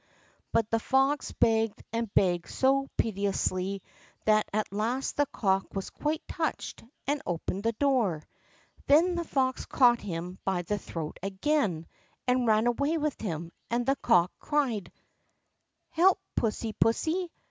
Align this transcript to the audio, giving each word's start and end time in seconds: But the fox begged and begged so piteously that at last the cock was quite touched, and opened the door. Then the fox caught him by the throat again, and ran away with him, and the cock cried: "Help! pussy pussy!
But 0.51 0.67
the 0.71 0.79
fox 0.79 1.31
begged 1.31 1.83
and 1.93 2.11
begged 2.15 2.49
so 2.49 2.89
piteously 2.97 3.83
that 4.25 4.49
at 4.51 4.73
last 4.73 5.15
the 5.15 5.27
cock 5.27 5.75
was 5.75 5.91
quite 5.91 6.27
touched, 6.27 6.83
and 7.05 7.21
opened 7.23 7.61
the 7.63 7.73
door. 7.73 8.23
Then 8.87 9.13
the 9.13 9.23
fox 9.23 9.67
caught 9.67 10.01
him 10.01 10.39
by 10.43 10.63
the 10.63 10.79
throat 10.79 11.19
again, 11.21 11.85
and 12.27 12.47
ran 12.47 12.65
away 12.65 12.97
with 12.97 13.21
him, 13.21 13.51
and 13.69 13.85
the 13.85 13.95
cock 13.97 14.31
cried: 14.39 14.91
"Help! 15.91 16.19
pussy 16.35 16.73
pussy! 16.73 17.29